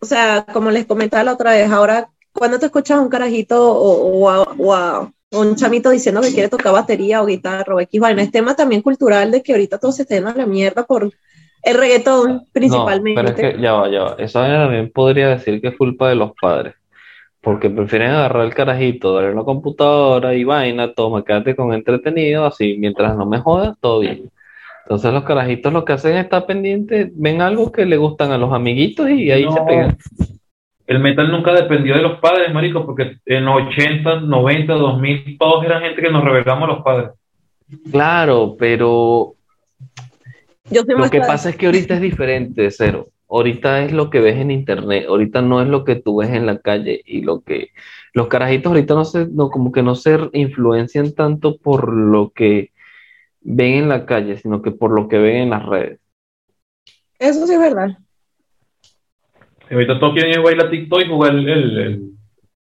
[0.00, 3.72] o sea, como les comentaba la otra vez, ahora cuando te escuchas a un carajito
[3.72, 7.80] o, o a, o a un chamito diciendo que quiere tocar batería o guitarra o
[7.80, 10.84] X vaina, es tema también cultural de que ahorita todo se yendo a la mierda
[10.84, 11.10] por
[11.62, 13.22] el reggaetón principalmente.
[13.22, 14.16] No, pero es que ya va, ya va.
[14.18, 16.74] Esa vaina también podría decir que es culpa de los padres.
[17.40, 22.76] Porque prefieren agarrar el carajito, darle una computadora y vaina, toma, quédate con entretenido, así,
[22.78, 24.30] mientras no me jodas, todo bien.
[24.84, 28.38] Entonces los carajitos lo que hacen es estar pendientes, ven algo que le gustan a
[28.38, 29.96] los amiguitos y ahí se pegan.
[30.86, 35.64] El metal nunca dependió de los padres, marico, porque en los 80, 90, 2000, todos
[35.64, 37.10] eran gente que nos revelamos a los padres.
[37.90, 39.34] Claro, pero
[40.70, 43.08] Yo Lo que pasa es que ahorita es diferente, cero.
[43.28, 46.44] Ahorita es lo que ves en internet, ahorita no es lo que tú ves en
[46.44, 47.70] la calle y lo que
[48.12, 52.72] los carajitos ahorita no se, no, como que no se influencian tanto por lo que
[53.40, 56.00] ven en la calle, sino que por lo que ven en las redes.
[57.18, 57.96] Eso sí es verdad.
[59.72, 62.08] Ahorita todos quieren ir bailar TikTok y jugar el, el, el-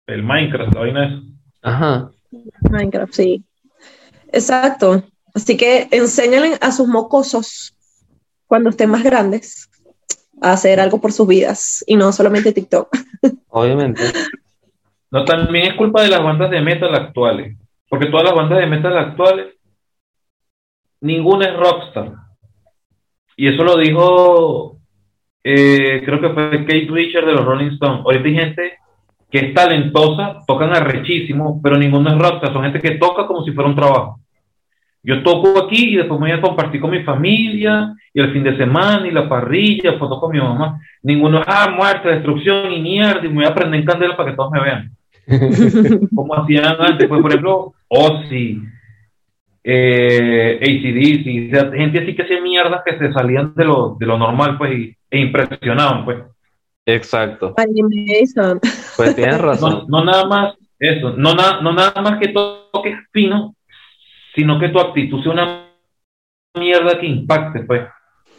[0.09, 1.23] el Minecraft, la vaina esa.
[1.63, 2.11] Ajá.
[2.71, 3.45] Minecraft, sí.
[4.33, 5.03] Exacto.
[5.35, 7.75] Así que enséñalen a sus mocosos
[8.47, 9.69] cuando estén más grandes
[10.41, 12.89] a hacer algo por sus vidas y no solamente TikTok.
[13.49, 14.03] Obviamente.
[15.11, 17.57] No, también es culpa de las bandas de metal actuales.
[17.89, 19.55] Porque todas las bandas de metal actuales,
[21.01, 22.13] ninguna es rockstar.
[23.37, 24.76] Y eso lo dijo,
[25.49, 28.01] eh, creo que fue Kate Richard de los Rolling Stones.
[28.05, 28.73] Ahorita hay gente
[29.31, 32.53] que es talentosa, tocan arrechísimo, pero ninguno es rockstar.
[32.53, 34.19] Son gente que toca como si fuera un trabajo.
[35.05, 38.43] Yo toco aquí y después me voy a compartir con mi familia y el fin
[38.43, 40.81] de semana y la parrilla, fotos con mi mamá.
[41.05, 44.37] Ninguno, ah, muerte, destrucción y mierda, y me voy a prender en candela para que
[44.37, 44.91] todos me vean
[46.15, 48.63] como hacían antes, pues por ejemplo, Ozzy,
[49.63, 54.57] eh, ACDC, gente así que hacía mierdas que se salían de lo, de lo normal,
[54.59, 56.19] pues, y- impresionaban, pues.
[56.87, 57.55] Exacto.
[58.97, 59.85] Pues tienes No, razón.
[59.89, 63.55] no nada más eso, no, na- no nada más que toques fino,
[64.35, 65.67] sino que tu actitud sea una
[66.57, 67.83] mierda que impacte, pues.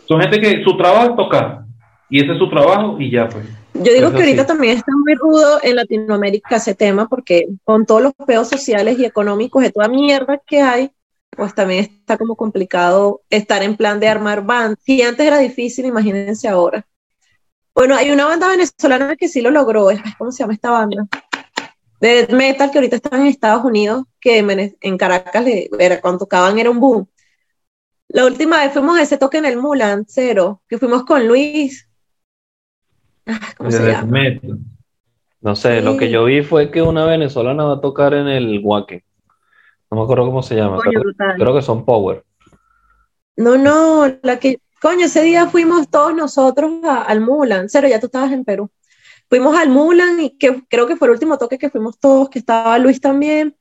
[0.07, 1.61] Son gente que su trabajo es tocar,
[2.09, 3.45] y ese es su trabajo, y ya, pues.
[3.73, 4.47] Yo digo Eso que ahorita sí.
[4.47, 9.05] también está muy rudo en Latinoamérica ese tema porque con todos los peos sociales y
[9.05, 10.89] económicos de toda mierda que hay,
[11.37, 14.77] pues también está como complicado estar en plan de armar band.
[14.81, 16.85] Si antes era difícil, imagínense ahora.
[17.75, 21.07] Bueno, hay una banda venezolana que sí lo logró, es- ¿cómo se llama esta banda?
[22.01, 24.39] De metal que ahorita están en Estados Unidos, que
[24.81, 27.07] en Caracas le- era, cuando tocaban era un boom.
[28.09, 31.87] La última vez fuimos a ese toque en el Mulan, cero, que fuimos con Luis.
[33.25, 34.07] Ah, ¿Cómo se De llama?
[34.07, 34.59] metal.
[35.41, 38.59] No sé, lo que yo vi fue que una venezolana va a tocar en el
[38.61, 39.03] Guaque.
[39.89, 41.01] No me acuerdo cómo se llama, Coño,
[41.37, 42.23] creo que son Power.
[43.37, 47.99] No, no, la que, coño, ese día fuimos todos nosotros a- al Mulan, cero, ya
[47.99, 48.69] tú estabas en Perú.
[49.29, 52.39] Fuimos al Mulan y que creo que fue el último toque que fuimos todos, que
[52.39, 53.55] estaba Luis también.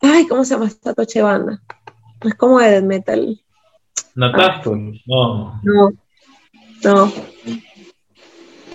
[0.00, 1.60] Ay, ¿cómo se llama esta toche banda?
[2.22, 3.40] Es como de metal.
[4.14, 4.74] Natasco,
[5.06, 5.60] no.
[5.62, 5.90] No,
[6.84, 7.12] no.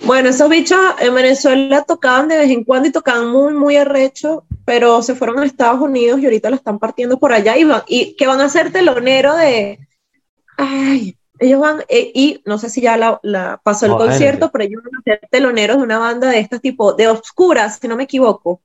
[0.06, 4.44] Bueno, esos bichos en Venezuela tocaban de vez en cuando y tocaban muy, muy arrecho,
[4.64, 7.82] pero se fueron a Estados Unidos y ahorita la están partiendo por allá y, van,
[7.88, 9.80] y que van a ser telonero de...
[10.56, 14.64] Ay, ellos van, eh, y no sé si ya la, la pasó el concierto, pero
[14.64, 17.96] ellos van a ser teloneros de una banda de este tipo, de Obscuras, si no
[17.96, 18.62] me equivoco.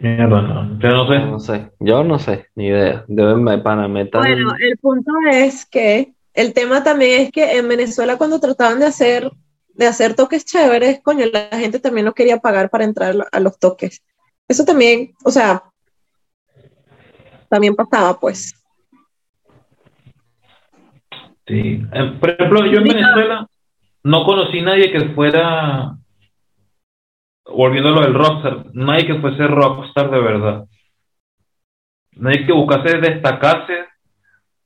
[0.00, 0.78] Mierda, no.
[0.78, 1.18] Yo no sé.
[1.18, 3.04] No sé, yo no sé, ni idea.
[3.08, 4.22] Deben para metal.
[4.22, 8.86] Bueno, el punto es que el tema también es que en Venezuela cuando trataban de
[8.86, 9.30] hacer
[9.74, 13.58] de hacer toques chéveres, coño, la gente también no quería pagar para entrar a los
[13.58, 14.02] toques.
[14.46, 15.64] Eso también, o sea,
[17.48, 18.54] también pasaba, pues.
[21.46, 21.82] Sí.
[21.92, 23.46] Eh, Por ejemplo, yo en Venezuela
[24.02, 25.96] no conocí nadie que fuera,
[27.46, 30.64] volviendo a lo del rockstar, nadie que fuese rockstar de verdad.
[32.12, 33.86] Nadie que buscase destacarse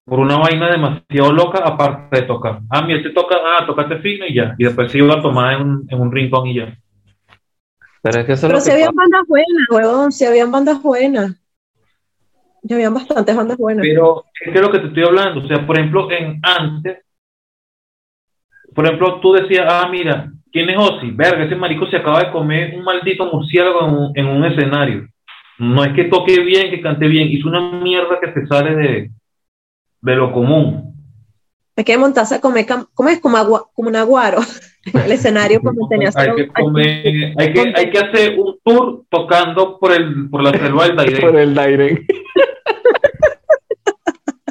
[0.08, 2.60] por una vaina demasiado loca aparte de tocar.
[2.70, 4.54] Ah, mira, este toca, ah, tocaste fino y ya.
[4.56, 6.74] Y después se iba a tomar en un, en un rincón y ya.
[8.02, 9.02] Pero es que eso es Pero lo si que habían pasa.
[9.02, 11.36] bandas buenas, huevón, si habían bandas buenas.
[12.62, 13.82] Ya habían bastantes bandas buenas.
[13.86, 16.98] Pero es que lo que te estoy hablando, o sea, por ejemplo, en antes,
[18.74, 21.10] por ejemplo, tú decías, ah, mira, ¿quién es Ozzy?
[21.10, 25.06] Verga, ese marico se acaba de comer un maldito murciélago en un, en un escenario.
[25.58, 29.10] No es que toque bien, que cante bien, hizo una mierda que se sale de,
[30.00, 30.94] de lo común.
[31.76, 33.20] Hay que montarse a comer, cam- ¿cómo es?
[33.20, 34.38] Como, agua, como un aguaro
[34.92, 39.04] en el escenario como tenía Hay que, comer- hay, que, hay que hacer un tour
[39.08, 41.36] tocando por, el, por la selva del Por Dairén.
[41.38, 42.06] el Dairen.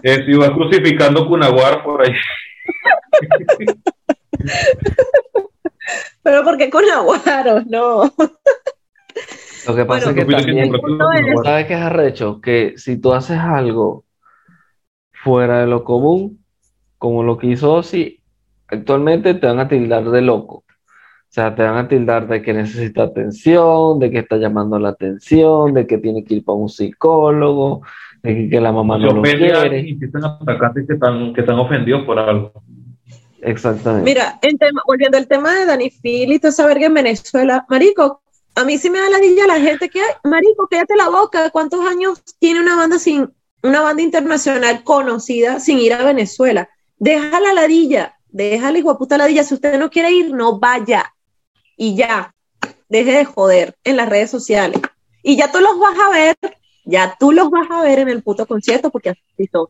[0.03, 2.13] Eh, si vas crucificando Cunaguar por ahí.
[6.23, 8.03] Pero porque con aguaros, no.
[9.67, 10.71] Lo que pasa Bueno, es que también,
[11.43, 12.39] ¿sabes qué es arrecho?
[12.41, 14.05] Que si tú haces algo
[15.27, 16.39] fuera de lo común,
[16.97, 18.21] como lo que hizo Ozzy,
[18.69, 20.63] actualmente te van a tildar de loco.
[20.63, 24.89] O sea, te van a tildar de que necesita atención, de que está llamando la
[24.89, 27.81] atención, de que tiene que ir para un psicólogo,
[28.23, 29.81] de que, que la mamá no lo quiere.
[29.81, 32.53] y empiezan a atacarse que están, que están ofendidos por algo.
[33.41, 34.09] Exactamente.
[34.09, 37.65] Mira, en tema, volviendo al tema de Dani Phil y toda esa verga en Venezuela,
[37.69, 38.21] Marico,
[38.55, 41.49] a mí sí me da la dilla la gente que, "Ay, Marico, cállate la boca.
[41.49, 43.29] ¿Cuántos años tiene una banda sin,
[43.63, 46.69] una banda internacional conocida sin ir a Venezuela?
[46.97, 49.43] Deja la ladilla, deja la puta ladilla.
[49.43, 51.13] Si usted no quiere ir, no vaya.
[51.75, 52.33] Y ya,
[52.89, 54.81] deje de joder en las redes sociales.
[55.23, 56.35] Y ya tú los vas a ver,
[56.85, 59.67] ya tú los vas a ver en el puto concierto porque así son.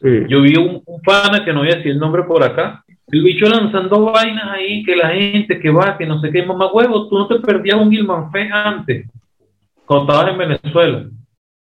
[0.00, 2.84] Yo vi un, un pana que no voy a decir el nombre por acá.
[3.06, 6.72] El bicho lanzando vainas ahí, que la gente que va, que no sé qué, mamá
[6.72, 9.06] huevo, tú no te perdías un Gilman Fe antes,
[9.84, 11.06] cuando estabas en Venezuela.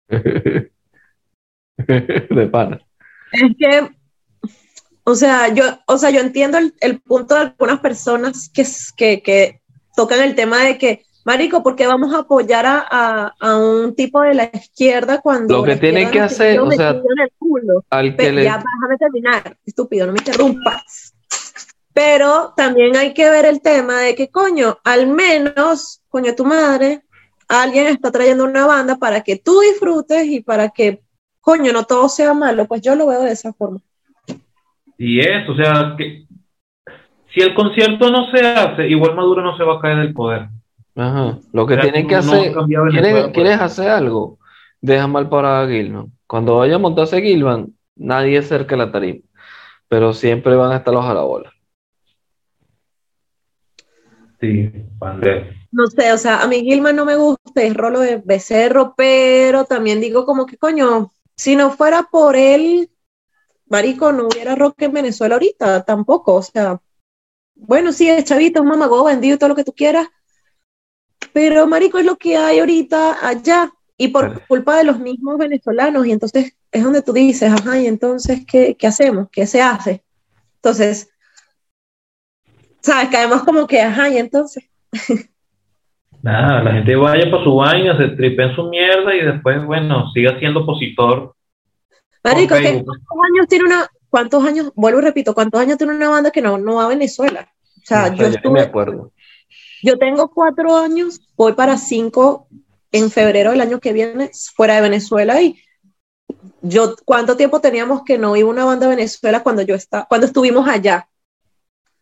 [1.79, 2.81] De pana.
[3.33, 3.90] Es que,
[5.05, 8.64] o sea, yo, o sea, yo entiendo el, el punto de algunas personas que,
[8.97, 9.61] que, que
[9.95, 13.97] tocan el tema de que, Marico, ¿por qué vamos a apoyar a, a, a un
[13.97, 17.01] tipo de la izquierda cuando Lo que tiene que hacer, o sea?
[17.90, 21.14] Al que le, ya déjame terminar, estúpido, no me interrumpas.
[21.92, 27.06] Pero también hay que ver el tema de que, coño, al menos, coño, tu madre,
[27.49, 31.03] alguien está trayendo una banda para que tú disfrutes y para que,
[31.41, 32.67] coño, no todo sea malo.
[32.67, 33.81] Pues yo lo veo de esa forma.
[34.99, 36.27] Y eso, o sea, que
[37.35, 40.49] si el concierto no se hace, igual Maduro no se va a caer del poder.
[40.95, 41.39] Ajá.
[41.53, 42.55] Lo que O sea, tienen que no- hacer,
[42.91, 44.39] ¿quieres, quieres hacer algo?
[44.81, 46.13] Deja mal parada a Gilman.
[46.27, 49.21] Cuando vaya a montarse Gilman, nadie cerca de la tarima,
[49.89, 51.53] pero siempre van a estar los a la bola.
[54.40, 55.46] Sí, pandero.
[55.72, 59.64] No sé, o sea, a mí Gilman no me gusta, es rolo de becerro, pero
[59.64, 62.90] también digo como que, coño, si no fuera por él,
[63.68, 66.81] Marico, no hubiera rock en Venezuela ahorita, tampoco, o sea,
[67.55, 70.09] bueno, sí, es chavito, un mamagó, vendido, todo lo que tú quieras,
[71.33, 76.07] pero Marico es lo que hay ahorita allá, y por culpa de los mismos venezolanos,
[76.07, 79.29] y entonces es donde tú dices, ajá, y entonces, ¿qué, qué hacemos?
[79.33, 80.05] ¿Qué se hace?
[80.57, 81.09] Entonces,
[82.81, 83.09] ¿sabes?
[83.11, 84.65] Caemos como que, ajá, y entonces...
[86.23, 90.39] Nada, la gente vaya para su vaina, se tripen su mierda y después, bueno, siga
[90.39, 91.35] siendo opositor.
[92.25, 92.97] Marico, Por ¿qué- Facebook.
[93.07, 96.43] ¿cuántos años tiene una, cuántos años, vuelvo y repito, cuántos años tiene una banda que
[96.43, 97.49] no, no va a Venezuela?
[97.77, 99.12] O sea, No sé, yo ni me estuve, acuerdo.
[99.83, 102.49] yo tengo cuatro años, voy para cinco
[102.91, 105.57] en febrero del año que viene, fuera de Venezuela y
[106.62, 110.27] yo, ¿cuánto tiempo teníamos que no iba una banda a Venezuela cuando yo estaba, cuando
[110.27, 111.07] estuvimos allá?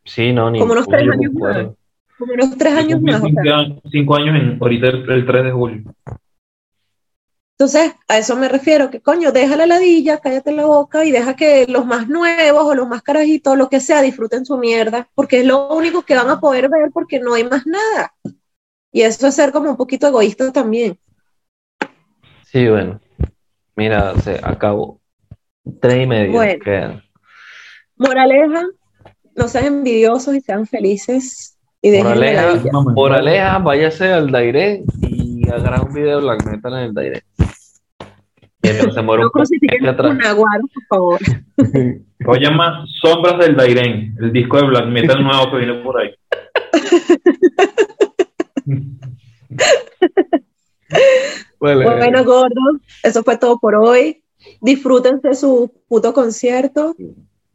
[0.05, 1.77] Sí, no, ni Como unos tres años acuerdo.
[2.19, 3.23] Como unos tres años más.
[3.23, 3.81] o sea.
[3.91, 5.83] cinco, años, en, ahorita el, el 3 de julio.
[7.57, 11.37] Entonces, a eso me refiero, que coño, deja la ladilla, cállate la boca y deja
[11.37, 15.41] que los más nuevos o los más carajitos, lo que sea, disfruten su mierda, porque
[15.41, 18.13] es lo único que van a poder ver porque no hay más nada.
[18.91, 20.99] Y eso es ser como un poquito egoísta también.
[22.45, 23.01] Sí, bueno.
[23.77, 25.01] Mira, se acabó.
[25.81, 27.03] Tres y medio Bueno.
[27.97, 28.67] Moraleja,
[29.37, 35.83] no sean envidiosos y sean felices y dejen Moraleja, moraleja, váyase al Dairé y haga
[35.83, 37.23] un video de Black Metal en el Dairé.
[38.63, 41.21] Mientras se muere No crucifiquen un aguaro, por favor.
[42.21, 46.09] Lo llama Sombras del Dairén, el disco de black metal nuevo que viene por ahí.
[51.61, 51.85] Vale.
[51.85, 54.23] Bueno, gordos, eso fue todo por hoy.
[54.63, 56.97] Disfrútense su puto concierto.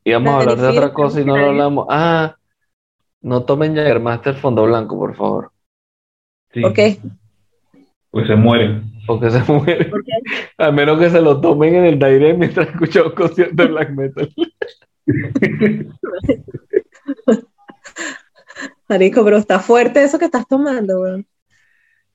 [0.10, 1.86] Y vamos a hablar de otra cosa y no lo hablamos.
[1.88, 2.36] Ah,
[3.22, 5.51] no tomen Jägermeister fondo blanco, por favor.
[6.51, 6.80] Sí, ¿Ok?
[8.10, 8.91] Pues se mueren.
[9.05, 9.86] Porque se muere.
[9.86, 10.14] ¿Por qué?
[10.57, 13.91] A menos que se lo tomen en el Dairé mientras escuchan un concierto de Black
[13.91, 14.34] Metal.
[18.88, 21.28] Marico, pero está fuerte eso que estás tomando, weón.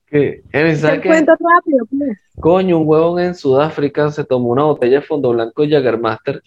[0.05, 1.07] Que, ¿sabes Te qué?
[1.07, 1.85] cuento rápido.
[1.97, 2.19] pues.
[2.41, 6.43] Coño, un huevón en Sudáfrica se tomó una botella de fondo blanco de Jägermeister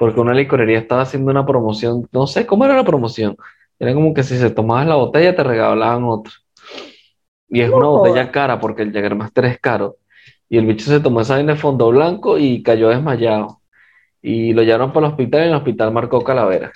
[0.00, 2.08] porque una licorería estaba haciendo una promoción.
[2.10, 3.36] No sé cómo era la promoción.
[3.78, 6.32] Era como que si se tomabas la botella te regalaban otra.
[7.50, 9.98] Y es una botella cara porque el Jägermeister es caro.
[10.48, 13.60] Y el bicho se tomó esa vaina de fondo blanco y cayó desmayado.
[14.22, 16.72] Y lo llevaron para el hospital y en el hospital marcó calavera.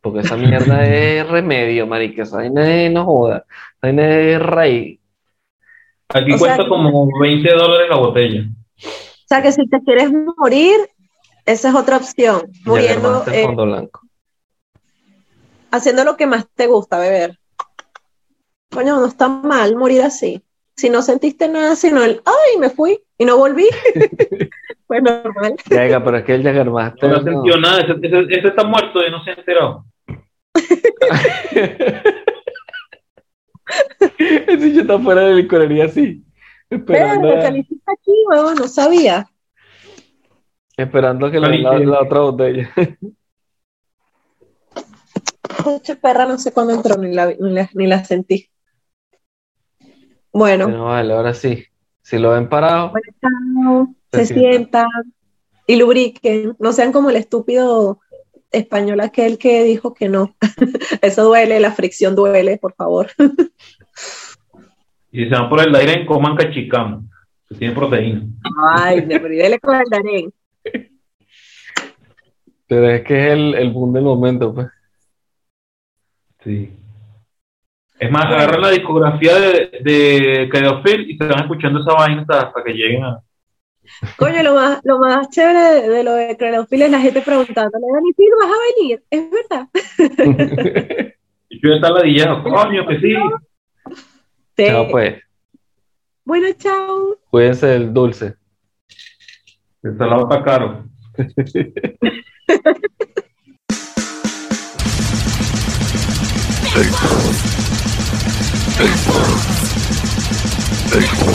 [0.00, 2.22] Porque esa mierda es remedio, marica.
[2.22, 3.38] Esa vaina es, no joda.
[3.38, 5.00] Esa vaina es rey.
[6.10, 8.42] Aquí O cuesta como 20 dólares la botella.
[8.42, 10.76] O sea que si te quieres morir,
[11.46, 12.50] esa es otra opción.
[12.64, 14.00] Muriendo, eh, fondo blanco.
[15.70, 17.38] haciendo lo que más te gusta beber.
[18.70, 20.42] Coño, no está mal morir así.
[20.76, 23.66] Si no sentiste nada, sino el, ay, me fui y no volví,
[24.86, 25.56] pues normal.
[25.68, 27.32] Venga, pero es que el Jägermeister No no.
[27.32, 29.84] sintió nada, ese, ese- ese está muerto y no se ha enterado.
[34.18, 36.24] Ese bicho está fuera de la licorería así.
[36.68, 38.56] Pero, ¿qué le hiciste aquí, huevón?
[38.56, 39.28] No sabía.
[40.82, 42.70] Esperando que le den la, la otra botella.
[45.62, 48.48] Pucha perra, no sé cuándo entró, ni la, ni la, ni la sentí.
[50.32, 51.64] Bueno, No, vale, ahora sí.
[52.02, 53.94] Si lo ven parado, bueno.
[54.12, 54.86] Se se sientan.
[55.66, 56.56] y lubriquen.
[56.58, 58.00] No sean como el estúpido
[58.50, 60.34] español aquel que dijo que no.
[61.02, 63.08] Eso duele, la fricción duele, por favor.
[65.12, 67.04] Y si se van por el aire, coman cachicamo,
[67.48, 68.26] que tiene proteína.
[68.72, 70.32] Ay, de con el darén.
[72.70, 74.68] Pero es que es el, el boom del momento, pues.
[76.44, 76.72] Sí.
[77.98, 82.42] Es más, agarran la discografía de, de Kedofil y se van escuchando esa vaina hasta,
[82.42, 83.20] hasta que lleguen a.
[84.16, 87.86] Coño, lo más, lo más chévere de, de lo de Crenofil es la gente preguntándole,
[87.92, 89.02] Dani Phil, ¿vas a venir?
[89.10, 89.68] Es verdad.
[91.52, 93.16] Y yo está ladillado, coño, que sí.
[94.56, 94.66] Sí.
[94.66, 95.20] Chao, pues.
[96.24, 97.18] Bueno, chao.
[97.28, 98.36] Cuídense del dulce.
[99.82, 99.98] El
[102.50, 102.74] Paper.
[108.76, 109.20] Paper.
[110.90, 111.30] Paper.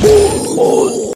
[0.00, 1.15] Paper.